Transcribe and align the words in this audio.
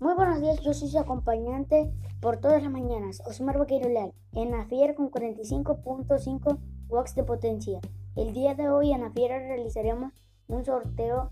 Muy 0.00 0.14
buenos 0.14 0.40
días, 0.40 0.58
yo 0.60 0.74
soy 0.74 0.88
su 0.88 0.98
acompañante 0.98 1.88
por 2.20 2.38
todas 2.38 2.60
las 2.60 2.70
mañanas, 2.70 3.22
Osmar 3.26 3.58
Vaquero 3.58 3.88
Leal, 3.88 4.12
en 4.32 4.50
la 4.50 4.64
fiera 4.66 4.96
con 4.96 5.08
45.5 5.08 6.58
watts 6.88 7.14
de 7.14 7.22
potencia. 7.22 7.80
El 8.16 8.32
día 8.32 8.54
de 8.54 8.68
hoy 8.68 8.92
en 8.92 9.02
la 9.02 9.10
fiera 9.10 9.38
realizaremos 9.38 10.12
un 10.48 10.64
sorteo 10.64 11.30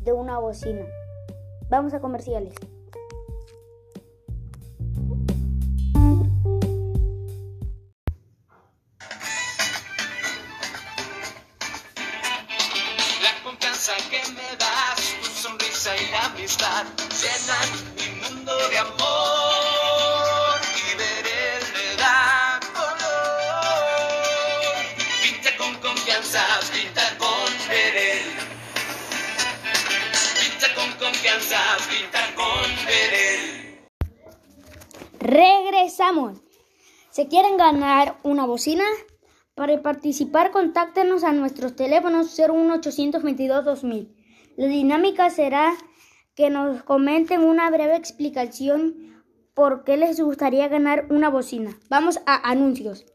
de 0.00 0.12
una 0.12 0.38
bocina. 0.38 0.86
Vamos 1.68 1.94
a 1.94 2.00
comerciales. 2.00 2.54
La 13.20 13.42
confianza 13.42 13.92
que 14.10 14.32
me 14.32 14.56
das, 14.58 15.35
amistad 16.46 16.86
llenan 17.10 17.68
mi 17.96 18.06
mundo 18.22 18.52
de 18.70 18.78
amor 18.78 20.60
y 20.76 20.96
ver 20.96 21.26
le 21.74 21.96
da 21.96 22.60
color. 22.72 24.06
Pinta 25.22 25.50
con 25.58 25.74
confianza, 25.82 26.42
pinta 26.72 27.02
con 27.18 27.50
Verel. 27.68 28.22
Pinta 30.40 30.68
con 30.76 30.90
confianza, 31.04 31.58
pinta 31.90 32.20
con 32.36 32.66
Verel. 32.86 33.42
Regresamos. 35.18 36.38
¿Se 37.10 37.26
quieren 37.26 37.56
ganar 37.56 38.20
una 38.22 38.46
bocina? 38.46 38.84
Para 39.56 39.82
participar, 39.82 40.52
contáctenos 40.52 41.24
a 41.24 41.32
nuestros 41.32 41.74
teléfonos 41.74 42.38
01822-2000. 42.38 44.14
La 44.56 44.66
dinámica 44.68 45.28
será 45.30 45.76
que 46.36 46.50
nos 46.50 46.82
comenten 46.82 47.42
una 47.42 47.70
breve 47.70 47.96
explicación 47.96 49.24
por 49.54 49.84
qué 49.84 49.96
les 49.96 50.20
gustaría 50.20 50.68
ganar 50.68 51.06
una 51.08 51.30
bocina. 51.30 51.76
Vamos 51.88 52.20
a 52.26 52.48
anuncios. 52.48 53.06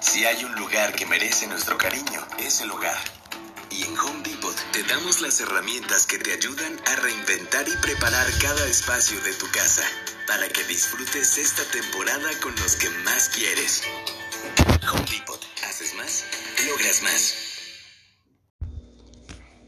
Si 0.00 0.24
hay 0.24 0.44
un 0.44 0.54
lugar 0.54 0.94
que 0.94 1.04
merece 1.06 1.48
nuestro 1.48 1.76
cariño, 1.76 2.20
es 2.38 2.60
el 2.60 2.70
hogar. 2.70 2.96
Y 3.70 3.82
en 3.82 3.98
Home 3.98 4.22
Depot 4.22 4.54
te 4.72 4.84
damos 4.84 5.20
las 5.20 5.40
herramientas 5.40 6.06
que 6.06 6.18
te 6.18 6.32
ayudan 6.32 6.78
a 6.86 6.96
reinventar 6.96 7.66
y 7.66 7.76
preparar 7.82 8.26
cada 8.40 8.64
espacio 8.66 9.20
de 9.22 9.32
tu 9.32 9.46
casa 9.50 9.82
para 10.28 10.48
que 10.48 10.62
disfrutes 10.64 11.38
esta 11.38 11.64
temporada 11.72 12.28
con 12.40 12.54
los 12.56 12.76
que 12.76 12.88
más 13.04 13.30
quieres. 13.30 13.82
Home 14.92 15.06
Depot. 15.10 15.40
Haces 15.68 15.94
más, 15.94 16.24
logras 16.68 17.02
más. 17.02 17.41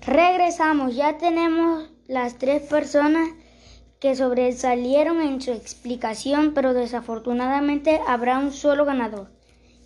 Regresamos, 0.07 0.95
ya 0.95 1.17
tenemos 1.17 1.89
las 2.07 2.37
tres 2.37 2.61
personas 2.63 3.31
que 4.01 4.15
sobresalieron 4.15 5.23
en 5.23 5.41
su 5.41 5.51
explicación, 5.51 6.53
pero 6.53 6.75
desafortunadamente 6.75 8.03
habrá 8.07 8.39
un 8.39 8.53
solo 8.53 8.85
ganador. 8.85 9.31